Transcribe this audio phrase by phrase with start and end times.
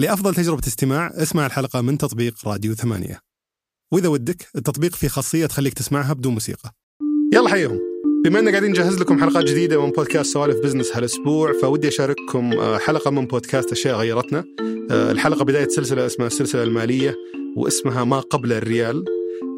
[0.00, 3.20] لأفضل تجربة استماع اسمع الحلقة من تطبيق راديو ثمانية.
[3.92, 6.70] وإذا ودك التطبيق فيه خاصية تخليك تسمعها بدون موسيقى.
[7.34, 7.78] يلا حيهم
[8.24, 12.78] بما أننا قاعدين نجهز لكم حلقات جديدة من بودكاست سوالف بزنس هالأسبوع فودي أشارككم آه،
[12.78, 14.44] حلقة من بودكاست أشياء غيرتنا.
[14.90, 17.16] آه، الحلقة بداية سلسلة اسمها السلسلة المالية.
[17.56, 19.04] واسمها ما قبل الريال.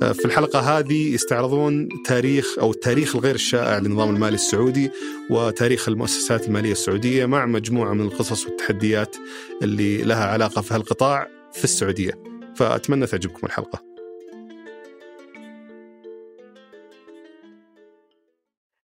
[0.03, 4.91] آه، في الحلقة هذه يستعرضون تاريخ أو التاريخ الغير الشائع للنظام المالي السعودي
[5.31, 9.17] وتاريخ المؤسسات المالية السعودية مع مجموعة من القصص والتحديات
[9.63, 12.13] اللي لها علاقة في هالقطاع في السعودية.
[12.57, 13.92] فأتمنى تعجبكم الحلقة.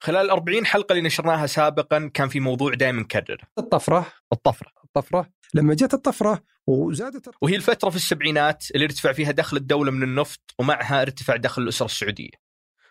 [0.06, 3.44] خلال 40 حلقة اللي نشرناها سابقا كان في موضوع دائما مكرر.
[3.58, 5.30] الطفرة الطفرة الطفرة.
[5.54, 10.56] لما جت الطفرة وزادت وهي الفترة في السبعينات اللي ارتفع فيها دخل الدولة من النفط
[10.60, 12.30] ومعها ارتفع دخل الأسرة السعودية.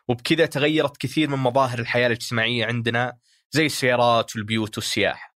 [0.09, 3.17] وبكذا تغيرت كثير من مظاهر الحياة الاجتماعية عندنا
[3.51, 5.35] زي السيارات والبيوت والسياحة.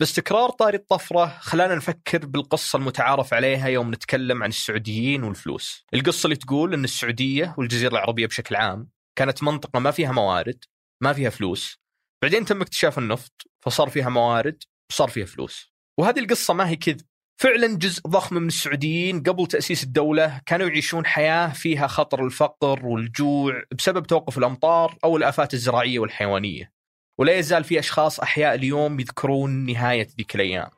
[0.00, 5.84] بس تكرار طاري الطفرة خلانا نفكر بالقصة المتعارف عليها يوم نتكلم عن السعوديين والفلوس.
[5.94, 10.64] القصة اللي تقول أن السعودية والجزيرة العربية بشكل عام كانت منطقة ما فيها موارد
[11.02, 11.80] ما فيها فلوس.
[12.22, 15.72] بعدين تم اكتشاف النفط فصار فيها موارد وصار فيها فلوس.
[15.98, 17.06] وهذه القصة ما هي كذب.
[17.40, 23.62] فعلا جزء ضخم من السعوديين قبل تأسيس الدولة كانوا يعيشون حياة فيها خطر الفقر والجوع
[23.78, 26.72] بسبب توقف الأمطار أو الآفات الزراعية والحيوانية.
[27.18, 30.70] ولا يزال في أشخاص أحياء اليوم يذكرون نهاية ذيك الأيام.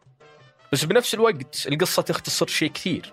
[0.73, 3.13] بس بنفس الوقت القصة تختصر شيء كثير.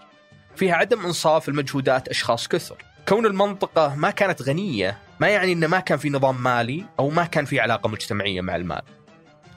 [0.55, 2.90] فيها عدم إنصاف المجهودات أشخاص كثر.
[3.09, 7.25] كون المنطقة ما كانت غنية ما يعني أنه ما كان في نظام مالي أو ما
[7.25, 8.81] كان في علاقة مجتمعية مع المال.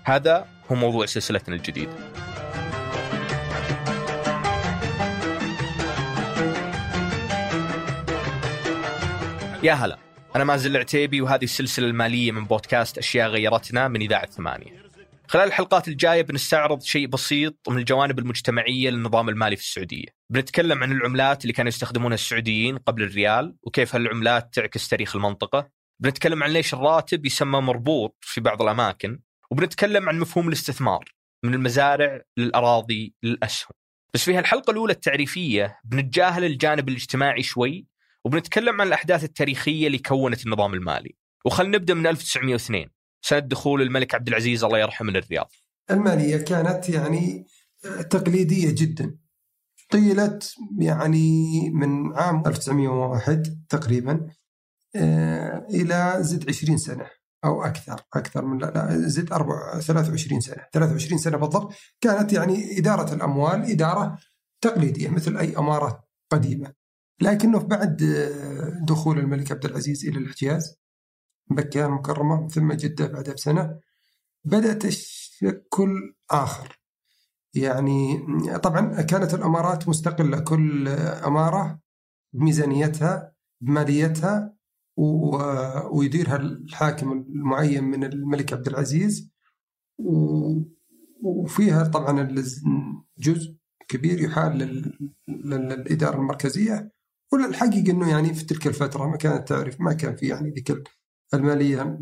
[0.05, 1.93] هذا هو موضوع سلسلتنا الجديدة
[9.63, 9.99] يا هلا
[10.37, 14.85] أنا مازل العتيبي وهذه السلسلة المالية من بودكاست أشياء غيرتنا من إذاعة ثمانية.
[15.29, 20.07] خلال الحلقات الجاية بنستعرض شيء بسيط من الجوانب المجتمعية للنظام المالي في السعودية.
[20.31, 25.71] بنتكلم عن العملات اللي كانوا يستخدمونها السعوديين قبل الريال وكيف هالعملات تعكس تاريخ المنطقة.
[26.01, 29.21] بنتكلم عن ليش الراتب يسمى مربوط في بعض الأماكن
[29.51, 31.05] وبنتكلم عن مفهوم الاستثمار
[31.45, 33.73] من المزارع للأراضي للأسهم.
[34.15, 37.87] بس في هالحلقة الأولى التعريفية بنتجاهل الجانب الاجتماعي شوي
[38.25, 41.17] وبنتكلم عن الأحداث التاريخية اللي كونت النظام المالي.
[41.45, 42.94] وخلنا نبدأ من 1902
[43.25, 45.51] سنة دخول الملك عبد العزيز الله يرحمه للرياض
[45.91, 47.47] المالية كانت يعني
[48.11, 49.17] تقليدية جدا.
[49.91, 54.31] طيلت يعني من عام 1901 تقريبا
[54.97, 57.07] آه، إلى زد 20 سنة
[57.45, 59.29] أو أكثر أكثر من لا, لا زد
[59.81, 60.63] 23 سنة.
[60.73, 64.19] 23 سنة بالضبط كانت يعني إدارة الأموال إدارة
[64.61, 66.73] تقليدية مثل أي أمارة قديمة.
[67.21, 70.84] لكنه بعد آه، دخول الملك عبد العزيز إلى الحجاز
[71.51, 73.81] مكة المكرمة ثم جدة بعدها بسنة
[74.45, 76.81] بدأ تشكل آخر.
[77.55, 78.27] يعني
[78.63, 81.81] طبعا كانت الأمارات مستقلة كل أمارة
[82.33, 84.55] بميزانيتها بماليتها
[85.91, 89.31] ويديرها الحاكم المعين من الملك عبد العزيز.
[91.23, 92.35] وفيها طبعا
[93.19, 93.55] جزء
[93.89, 94.59] كبير يحال
[95.29, 96.93] للإدارة المركزية.
[97.33, 100.71] والحقيقة أنه يعني في تلك الفترة ما كانت تعرف ما كان في يعني ذيك
[101.35, 101.99] المالية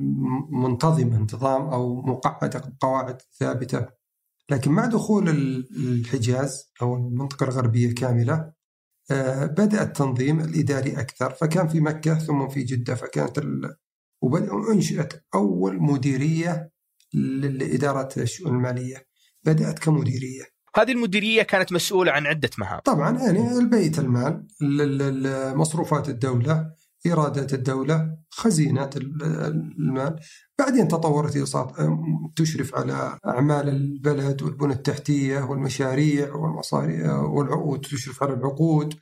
[0.51, 3.87] منتظمة انتظام أو مقعدة قواعد ثابتة.
[4.51, 5.29] لكن مع دخول
[5.77, 8.53] الحجاز أو المنطقة الغربية كاملة
[9.11, 11.31] آه، بدأ التنظيم الإداري أكثر.
[11.31, 13.77] فكان في مكة ثم في جدة فكانت ال...
[14.23, 16.71] وأنشئت أول مديرية
[17.15, 19.07] لإدارة الشؤون المالية.
[19.45, 20.45] بدأت كمديرية.
[20.77, 22.81] هذه المديرية كانت مسؤولة عن عدة مهام.
[22.81, 24.47] طبعا يعني البيت المال
[25.57, 26.73] مصروفات الدولة.
[27.07, 30.21] إيرادات الدولة خزينة المال.
[30.59, 31.37] بعدين تطورت
[32.37, 38.95] تشرف على أعمال البلد والبنى التحتية والمشاريع والمصاريع والعقود تشرف على العقود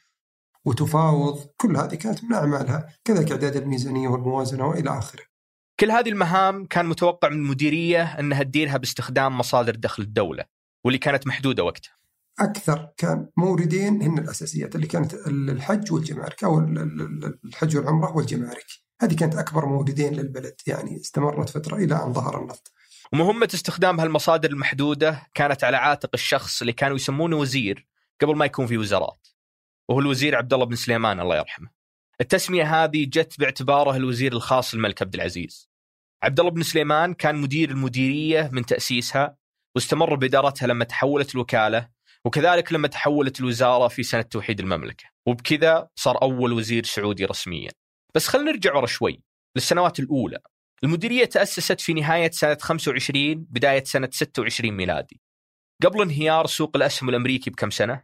[0.64, 1.38] وتفاوض.
[1.56, 5.22] كل هذه كانت من أعمالها كذلك إعداد الميزانية والموازنة وإلى آخره.
[5.80, 10.44] كل هذه المهام كان متوقع من المديرية أنها تديرها باستخدام مصادر دخل الدولة
[10.84, 11.99] واللي كانت محدودة وقتها.
[12.38, 16.58] أكثر كان موردين هن الأساسيات اللي كانت الحج والجمارك أو
[17.44, 18.66] الحج والعمرة والجمارك
[19.02, 22.72] هذه كانت أكبر موردين للبلد يعني استمرت فترة إلى أن ظهر النفط
[23.12, 27.86] ومهمة استخدام هالمصادر المحدودة كانت على عاتق الشخص اللي كانوا يسمونه وزير
[28.20, 29.28] قبل ما يكون في وزارات
[29.88, 31.70] وهو الوزير عبد الله بن سليمان الله يرحمه.
[32.20, 35.70] التسمية هذه جت باعتباره الوزير الخاص للملك عبد العزيز.
[36.22, 39.36] عبد الله بن سليمان كان مدير المديرية من تأسيسها
[39.74, 41.88] واستمر بإدارتها لما تحولت الوكالة
[42.26, 47.70] وكذلك لما تحولت الوزارة في سنة توحيد المملكة وبكذا صار أول وزير سعودي رسميا.
[48.14, 49.22] بس خلينا نرجع ورا شوي
[49.56, 50.38] للسنوات الأولى.
[50.84, 55.20] المديرية تأسست في نهاية سنة 25 بداية سنة 26 ميلادي.
[55.84, 58.02] قبل انهيار سوق الأسهم الأمريكي بكم سنة؟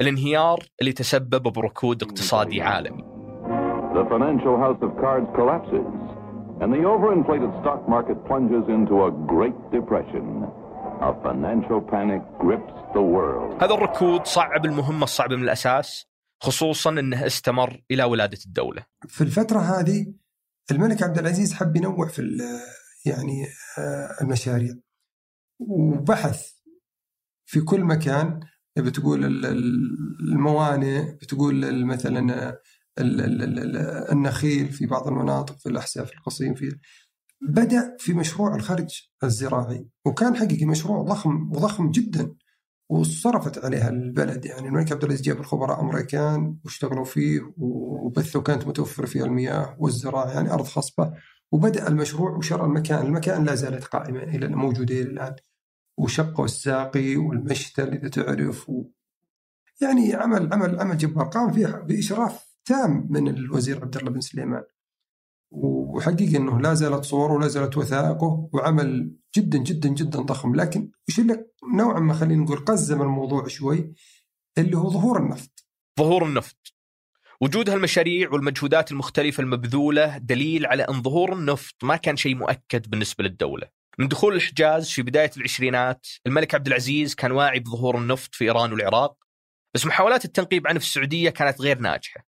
[0.00, 3.02] الانهيار اللي تسبب بركود اقتصادي عالمي.
[3.94, 5.88] The financial house of cards collapses,
[6.60, 10.26] and the overinflated stock market plunges into a great depression.
[11.00, 13.62] A financial panic grips the world.
[13.62, 16.06] هذا الركود صعب المهمة الصعبة من الأساس
[16.42, 20.14] خصوصا أنه استمر إلى ولادة الدولة في الفترة هذه
[20.70, 22.22] الملك عبد العزيز حب ينوع في
[23.06, 23.46] يعني
[23.78, 24.74] آه، المشاريع
[25.60, 26.46] وبحث
[27.46, 28.40] في كل مكان
[28.78, 29.96] بتقول ال- ال-
[30.32, 32.60] الموانئ بتقول مثلا آه،
[32.98, 36.78] ال- ال- ال- ال- النخيل في بعض المناطق في الأحساء في القصيم في
[37.40, 42.34] بدأ في مشروع الخرج الزراعي وكان حقيقي مشروع ضخم وضخم جدا
[42.88, 44.44] وصرفت عليها البلد.
[44.44, 50.30] يعني الملك عبد العزيز جاب الخبراء أمريكان واشتغلوا فيه وبثوا كانت متوفر فيها المياه والزراعة
[50.30, 51.12] يعني أرض خصبة.
[51.52, 55.36] وبدأ المشروع وشرى المكان، المكان لا زالت قائمة إلى موجودة إلى الآن.
[55.98, 58.84] وشقوا الساقي والمشتل إذا تعرف و
[59.82, 61.26] يعني عمل عمل عمل جبار.
[61.26, 64.62] قام فيه بإشراف تام من الوزير عبد الله بن سليمان.
[65.56, 70.54] وحقيقة إنه لا زالت صوره ولا زالت وثائقه وعمل جدا جدا جدا ضخم.
[70.54, 73.94] لكن وش اللي نوعا ما خلينا نقول قزم الموضوع شوي
[74.58, 75.66] اللي هو ظهور النفط.
[75.98, 76.74] ظهور النفط.
[77.40, 83.24] وجود هالمشاريع والمجهودات المختلفة المبذولة دليل على أن ظهور النفط ما كان شيء مؤكد بالنسبة
[83.24, 83.68] للدولة.
[83.98, 88.72] من دخول الحجاز في بداية العشرينات الملك عبد العزيز كان واعي بظهور النفط في إيران
[88.72, 89.16] والعراق
[89.74, 92.26] بس محاولات التنقيب عنه في السعودية كانت غير ناجحة.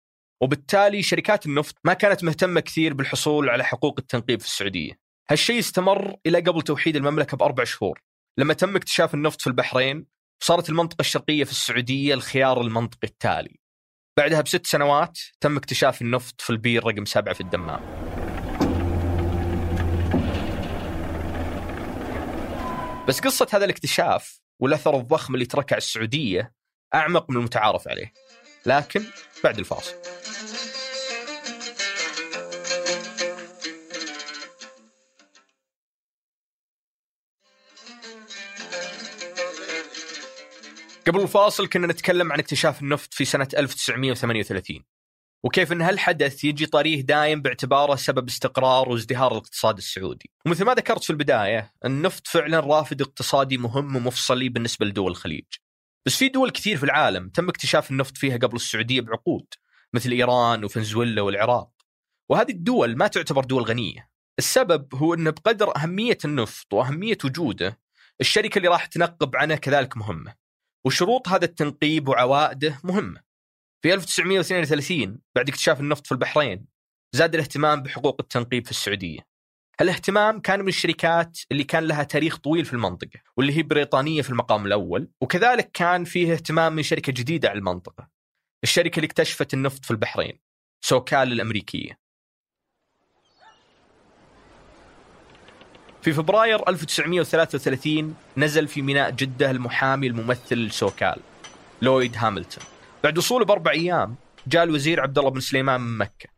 [0.45, 4.93] وبالتالي شركات النفط ما كانت مهتمة كثير بالحصول على حقوق التنقيب في السعودية.
[5.31, 8.01] هالشيء استمر إلى قبل توحيد المملكة بأربع شهور.
[8.39, 10.07] لما تم اكتشاف النفط في البحرين
[10.43, 13.61] صارت المنطقة الشرقية في السعودية الخيار المنطقي التالي.
[14.19, 17.81] بعدها بست سنوات تم اكتشاف النفط في البير رقم سبعة في الدمام.
[23.09, 26.55] بس قصة هذا الاكتشاف والأثر الضخم اللي تركه على السعودية
[26.95, 28.13] أعمق من المتعارف عليه.
[28.67, 29.05] لكن
[29.45, 29.95] بعد الفاصل.
[41.07, 44.85] قبل الفاصل كنا نتكلم عن اكتشاف النفط في سنة 1938
[45.45, 50.31] وكيف إن هالحدث يجي طريه دايم باعتباره سبب استقرار وازدهار الاقتصاد السعودي.
[50.47, 55.45] ومثل ما ذكرت في البداية النفط فعلا رافد اقتصادي مهم ومفصلي بالنسبة لدول الخليج.
[56.07, 59.47] بس في دول كثير في العالم تم اكتشاف النفط فيها قبل السعودية بعقود
[59.95, 61.71] مثل إيران وفنزويلا والعراق.
[62.29, 64.09] وهذه الدول ما تعتبر دول غنية.
[64.39, 67.79] السبب هو أن بقدر أهمية النفط وأهمية وجوده
[68.21, 70.44] الشركة اللي راح تنقب عنه كذلك مهمة.
[70.87, 73.21] وشروط هذا التنقيب وعوائده مهمة
[73.83, 76.67] في 1932 بعد اكتشاف النفط في البحرين
[77.15, 79.21] زاد الاهتمام بحقوق التنقيب في السعودية.
[79.81, 84.31] الاهتمام كان من الشركات اللي كان لها تاريخ طويل في المنطقة واللي هي بريطانية في
[84.31, 88.09] المقام الأول وكذلك كان فيه اهتمام من شركة جديدة على المنطقة
[88.65, 90.39] الشركة اللي اكتشفت النفط في البحرين
[90.85, 92.04] سوكال الأمريكية.
[96.05, 101.17] في فبراير 1933 نزل في ميناء جدة المحامي الممثل لسوكال
[101.83, 102.65] لويد هاملتون.
[103.05, 104.17] بعد وصوله بأربع أيام
[104.47, 106.29] جاء الوزير عبد الله بن سليمان من مكة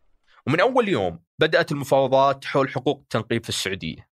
[0.47, 4.09] ومن أول يوم بدأت المفاوضات حول حقوق التنقيب في السعودية.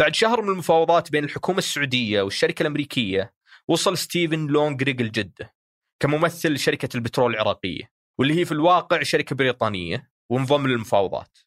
[0.00, 3.34] بعد شهر من المفاوضات بين الحكومة السعودية والشركة الأمريكية
[3.68, 5.54] وصل ستيفن لونغريغ الجدة
[6.00, 11.38] كممثل لشركة البترول العراقية واللي هي في الواقع شركة بريطانية وانضم للمفاوضات.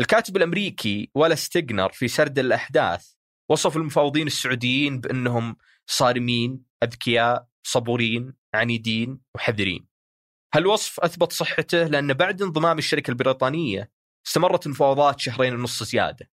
[0.00, 3.06] الكاتب الأمريكي ولا ستيغنر في سرد الأحداث
[3.48, 9.86] وصف المفاوضين السعوديين بأنهم صارمين أذكياء صبورين عنيدين وحذرين
[10.54, 13.90] هالوصف أثبت صحته لأن بعد انضمام الشركة البريطانية
[14.26, 16.30] استمرت المفاوضات شهرين ونص زيادة.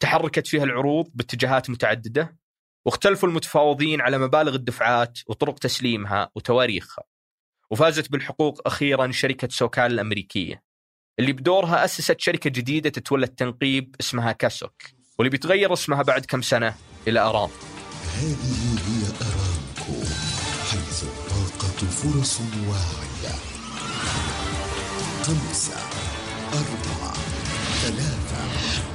[0.00, 2.38] تحركت فيها العروض باتجاهات متعددة
[2.86, 7.04] واختلفوا المتفاوضين على مبالغ الدفعات وطرق تسليمها وتواريخها
[7.70, 10.62] وفازت بالحقوق أخيرا شركة سوكال الأمريكية.
[11.20, 14.82] اللي بدورها أسست شركة جديدة تتولى التنقيب اسمها كاسوك
[15.18, 16.74] واللي بيتغير اسمها بعد كم سنة
[17.08, 17.50] إلى أرام.
[18.16, 20.04] هذه هي أرامكو
[20.70, 23.36] حيث الطاقة فرص واعية.
[25.22, 25.76] خمسة
[26.52, 27.14] أربعة
[27.82, 28.44] ثلاثة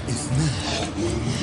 [0.10, 1.35] اثنان.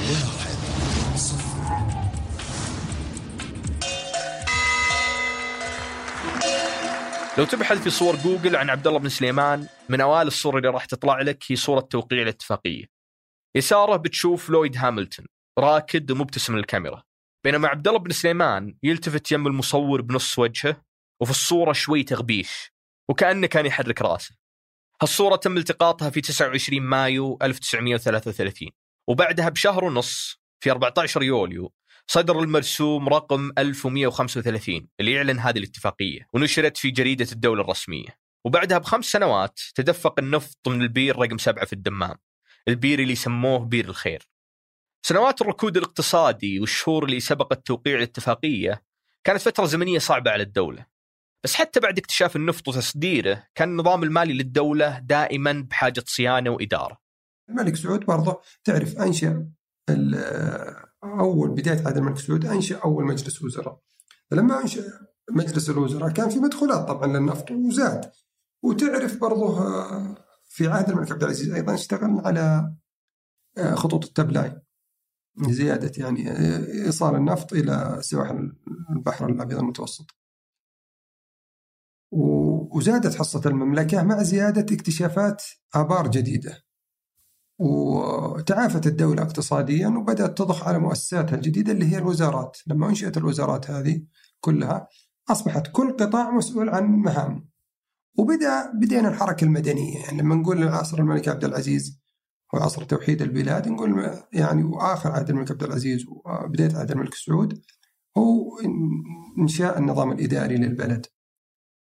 [7.38, 10.84] لو تبحث في صور جوجل عن عبد الله بن سليمان من أوائل الصور اللي راح
[10.84, 12.84] تطلع لك هي صورة توقيع الاتفاقية.
[13.56, 15.26] يساره بتشوف لويد هاملتون
[15.58, 17.02] راكد ومبتسم للكاميرا.
[17.44, 20.82] بينما عبد الله بن سليمان يلتفت يم المصور بنص وجهه
[21.20, 22.72] وفي الصورة شوي تغبيش
[23.10, 24.34] وكأنه كان يحرك رأسه.
[25.02, 28.68] هالصورة تم التقاطها في 29 مايو 1933
[29.08, 31.72] وبعدها بشهر ونص في 14 يوليو
[32.10, 38.08] صدر المرسوم رقم 1135 اللي يعلن هذه الاتفاقية ونشرت في جريدة الدولة الرسمية.
[38.44, 42.16] وبعدها بخمس سنوات تدفق النفط من البير رقم سبعة في الدمام
[42.68, 44.22] البير اللي سموه بير الخير.
[45.06, 48.82] سنوات الركود الاقتصادي والشهور اللي سبقت توقيع الاتفاقية
[49.24, 50.86] كانت فترة زمنية صعبة على الدولة.
[51.44, 56.98] بس حتى بعد اكتشاف النفط وتصديره كان النظام المالي للدولة دائما بحاجة صيانة وإدارة.
[57.50, 59.00] الملك سعود برضه تعرف
[59.90, 63.80] ال- أول بداية عهد الملك سعود أنشأ أول مجلس وزراء.
[64.30, 64.84] فلما أنشأ
[65.30, 68.10] مجلس الوزراء كان في مدخولات طبعا للنفط وزاد.
[68.62, 70.16] وتعرف برضه آه،
[70.48, 72.74] في عهد الملك عبد العزيز أيضا اشتغل على
[73.58, 74.62] آه، خطوط التبلاي
[75.48, 78.52] زيادة يعني آه، إيصال النفط إلى سواحل
[78.90, 80.06] البحر الأبيض المتوسط.
[82.74, 85.42] وزادت حصة المملكة مع زيادة اكتشافات
[85.74, 86.62] آبار جديدة.
[87.62, 92.56] وتعافت الدولة اقتصاديا وبدأت تضخ على مؤسساتها الجديدة اللي هي الوزارات.
[92.66, 94.02] لما أنشئت الوزارات هذه
[94.40, 94.88] كلها
[95.30, 97.48] أصبحت كل قطاع مسؤول عن مهام.
[98.18, 99.98] وبدأ بدينا الحركة المدنية.
[99.98, 102.02] يعني لما نقول عصر الملك عبد العزيز
[102.54, 107.62] وعصر توحيد البلاد نقول يعني وآخر عهد الملك عبد العزيز وبداية عهد الملك سعود
[108.18, 108.58] هو
[109.38, 111.06] إنشاء النظام الإداري للبلد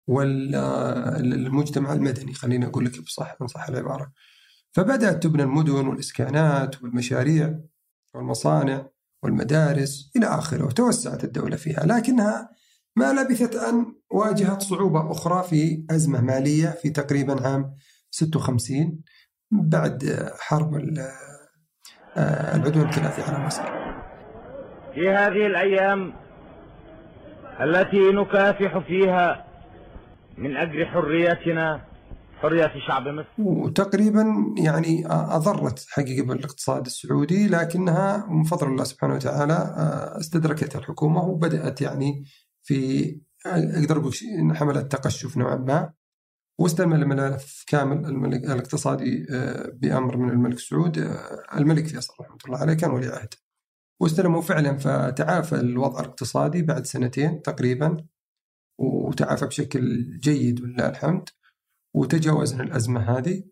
[0.09, 2.35] والمجتمع المدني.
[2.35, 4.12] خلينا أقول لك بصح إن صح العبارة.
[4.75, 7.59] فبدأت تبنى المدن والإسكانات والمشاريع
[8.14, 8.87] والمصانع
[9.23, 11.87] والمدارس إلى آخره وتوسعت الدولة فيها.
[11.87, 12.50] لكنها
[12.97, 17.75] ما لبثت أن واجهت صعوبة أخرى في أزمة مالية في تقريبا عام
[18.11, 19.00] 56
[19.50, 20.75] بعد حرب
[22.16, 23.62] آه، العدوان الثلاثي على مصر.
[24.95, 26.12] في هذه الأيام
[27.61, 29.47] التي نكافح فيها
[30.38, 31.94] من أجل حريتنا
[32.45, 33.29] حرية شعب مصر.
[33.39, 41.25] وتقريبا يعني أضرت حقيقة بالاقتصاد السعودي لكنها من فضل الله سبحانه وتعالى آه، استدركتها الحكومة
[41.25, 42.25] وبدأت يعني
[42.63, 45.93] في أقدر أقول شيء إن حملت تقشف نوعا ما
[46.61, 52.59] واستلم الملف كامل الملك الاقتصادي آه، بأمر من الملك سعود آه، الملك فيصل رحمة الله
[52.59, 53.35] عليه كان ولي عهد.
[54.01, 58.07] واستلموا فعلا فتعافى الوضع الاقتصادي بعد سنتين تقريبا
[58.79, 61.29] وتعافى بشكل جيد ولله الحمد.
[61.95, 63.45] وتجاوزنا الأزمة هذه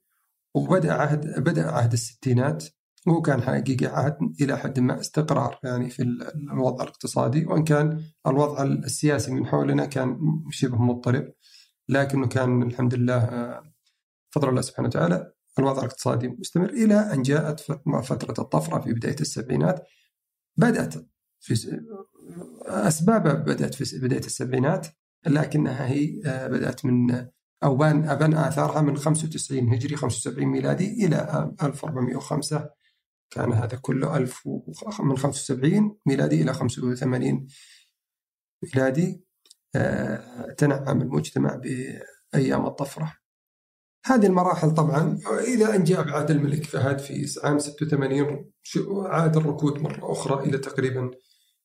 [0.54, 2.64] وبدأ عهد بدأ عهد الستينات
[3.06, 8.04] وهو كان حقيقة عهد إلى حد ما استقرار يعني في ال- الوضع الاقتصادي وإن كان
[8.26, 10.18] الوضع السياسي من حولنا كان
[10.50, 11.32] شبه مضطرب
[11.88, 13.72] لكنه كان الحمد لله آه،
[14.30, 19.16] فضل الله سبحانه وتعالى الوضع الاقتصادي مستمر إلى أن جاءت فت- فترة الطفرة في بداية
[19.20, 19.86] السبعينات.
[20.56, 20.94] بدأت
[21.40, 21.80] في
[22.66, 24.86] أسبابها بدأت في بداية السبعينات
[25.26, 27.26] لكنها هي آه، بدأت من
[27.64, 32.70] أو بان أبان آثارها من 95 هجري 75 ميلادي إلى 1405
[33.30, 37.46] كان هذا كله 1000 وخ- من 75 ميلادي إلى 85
[38.62, 39.24] ميلادي.
[39.74, 41.56] آه، تنعم المجتمع
[42.34, 43.12] بأيام الطفرة.
[44.06, 45.18] هذه المراحل طبعا
[45.54, 50.58] إلى أن جاء بعهد الملك فهد في عام 86 شو- عاد الركود مرة أخرى إلى
[50.58, 51.10] تقريبا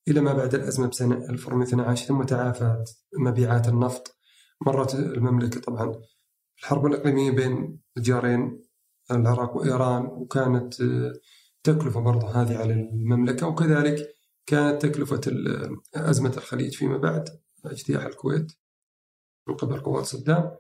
[0.07, 4.16] إلى ما بعد الأزمة بسنة 2012 ثم تعافت مبيعات النفط.
[4.65, 6.01] مرت المملكة طبعا.
[6.59, 8.63] الحرب الإقليمية بين الجارين
[9.11, 11.13] العراق وإيران وكانت آه،
[11.63, 14.07] تكلفة برضه هذه على المملكة وكذلك
[14.45, 17.29] كانت تكلفة ال- أزمة الخليج فيما بعد
[17.65, 18.51] اجتياح الكويت
[19.47, 20.51] من قبل قوات صدام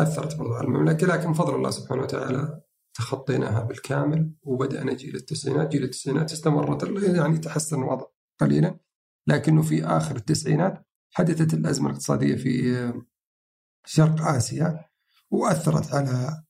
[0.00, 1.06] أثرت برضه على المملكة.
[1.06, 2.60] لكن بفضل الله سبحانه وتعالى
[2.94, 5.68] تخطيناها بالكامل وبدأنا جيل التسعينات.
[5.68, 6.82] جيل التسعينات استمرت
[7.16, 8.06] يعني تحسن الوضع
[8.40, 8.78] قليلا
[9.26, 13.02] لكنه في آخر التسعينات حدثت الأزمة الاقتصادية في آه،
[13.86, 14.84] شرق آسيا
[15.30, 16.42] وأثرت على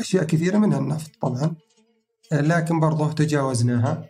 [0.00, 1.54] أشياء كثيرة منها النفط طبعا
[2.32, 4.04] لكن برضه تجاوزناها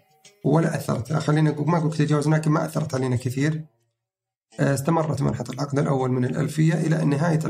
[0.45, 1.12] ولا أثرت.
[1.12, 3.64] خلينا نقول ما أقول تجاوزناها لكن ما أثرت علينا كثير.
[4.61, 7.40] استمرت منحة العقد الأول من الألفية إلى نهاية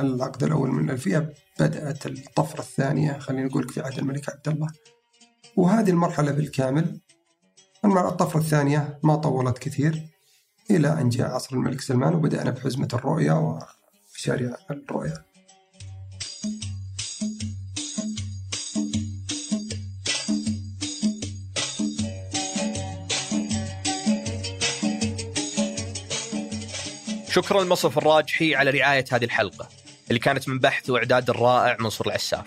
[0.00, 4.68] العقد الأول من الألفية بدأت الطفرة الثانية خلينا نقول في عهد الملك عبد الله.
[5.56, 7.00] وهذه المرحلة بالكامل
[7.84, 10.08] الطفرة الثانية ما طولت كثير
[10.70, 13.32] إلى أن جاء عصر الملك سلمان وبدأنا بحزمة الرؤية
[14.16, 15.24] ومشاريع الرؤية
[27.30, 29.68] شكرا لمصرف الراجحي على رعاية هذه الحلقة
[30.08, 32.46] اللي كانت من بحث وإعداد الرائع منصور العساف.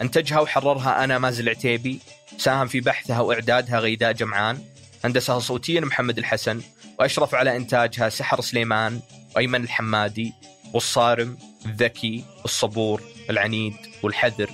[0.00, 2.00] أنتجها وحررها أنا مازن العتيبي
[2.38, 4.58] ساهم في بحثها وإعدادها غيداء جمعان
[5.04, 6.60] هندسها صوتيا محمد الحسن
[6.98, 9.00] وأشرف على إنتاجها سحر سليمان
[9.36, 10.32] وأيمن الحمادي
[10.74, 14.50] والصارم الذكي الصبور العنيد والحذر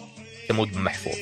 [0.48, 1.16] ثمود بن محفوظ.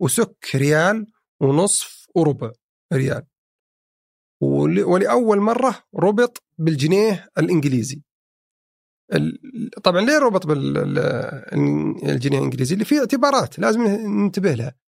[0.00, 1.06] وسك ريال
[1.40, 2.52] ونصف وربع
[2.92, 3.26] ريال.
[4.40, 8.02] ولأول مرة ربط بالجنيه الإنجليزي.
[9.84, 14.74] طبعا ليه ربط بالجنيه الإنجليزي؟ اللي فيه اعتبارات لازم ننتبه لها.